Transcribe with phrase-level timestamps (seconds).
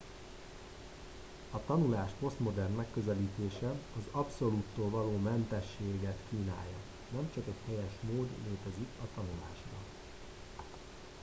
[1.51, 6.77] a tanulás posztmodern megközelítése az abszolúttól való mentességet kínálja
[7.13, 9.77] nem csak egy helyes mód létezik a tanulásra